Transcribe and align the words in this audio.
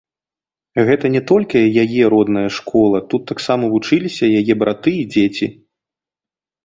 Гэта 0.87 1.05
не 1.15 1.21
толькі 1.31 1.71
яе 1.83 2.01
родная 2.15 2.47
школа, 2.57 2.97
тут 3.11 3.21
таксама 3.33 3.63
вучыліся 3.75 4.25
яе 4.41 4.53
браты 4.63 4.91
і 5.03 5.09
дзеці. 5.17 5.47